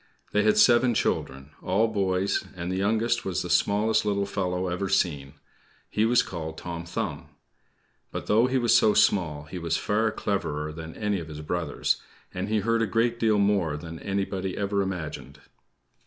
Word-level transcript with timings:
They 0.31 0.41
had 0.41 0.57
seven 0.57 0.95
children 0.95 1.51
all 1.61 1.87
boys; 1.87 2.43
and 2.55 2.71
the 2.71 2.75
youngest 2.77 3.23
was 3.23 3.43
the 3.43 3.51
smallest 3.51 4.03
little 4.03 4.25
fellow 4.25 4.67
ever 4.67 4.89
seen. 4.89 5.35
He 5.91 6.05
was 6.05 6.23
called 6.23 6.57
Tom 6.57 6.85
Thumb. 6.85 7.29
But 8.11 8.25
though 8.25 8.47
he 8.47 8.57
was 8.57 8.75
so 8.75 8.95
small, 8.95 9.43
he 9.43 9.59
was 9.59 9.77
far 9.77 10.09
cleverer 10.11 10.73
than 10.73 10.95
any 10.95 11.19
of 11.19 11.27
his 11.27 11.41
brothers, 11.41 12.01
and 12.33 12.49
he 12.49 12.61
heard 12.61 12.81
a 12.81 12.87
great 12.87 13.19
deal 13.19 13.37
more 13.37 13.77
than 13.77 13.99
anybody 13.99 14.57
ever 14.57 14.81
imagined. 14.81 15.39